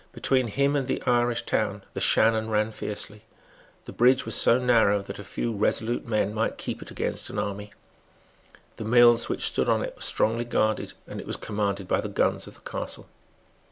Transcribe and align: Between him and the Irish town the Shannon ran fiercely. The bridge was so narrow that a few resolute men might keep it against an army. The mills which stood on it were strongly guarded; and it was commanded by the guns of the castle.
Between 0.13 0.47
him 0.47 0.75
and 0.75 0.87
the 0.87 1.03
Irish 1.03 1.43
town 1.45 1.83
the 1.93 1.99
Shannon 2.01 2.49
ran 2.49 2.71
fiercely. 2.71 3.21
The 3.85 3.91
bridge 3.91 4.25
was 4.25 4.33
so 4.33 4.57
narrow 4.57 5.03
that 5.03 5.19
a 5.19 5.23
few 5.23 5.53
resolute 5.53 6.07
men 6.07 6.33
might 6.33 6.57
keep 6.57 6.81
it 6.81 6.89
against 6.89 7.29
an 7.29 7.37
army. 7.37 7.71
The 8.77 8.83
mills 8.85 9.29
which 9.29 9.43
stood 9.45 9.69
on 9.69 9.83
it 9.83 9.95
were 9.95 10.01
strongly 10.01 10.45
guarded; 10.45 10.93
and 11.05 11.19
it 11.21 11.27
was 11.27 11.37
commanded 11.37 11.87
by 11.87 12.01
the 12.01 12.09
guns 12.09 12.47
of 12.47 12.55
the 12.55 12.61
castle. 12.61 13.09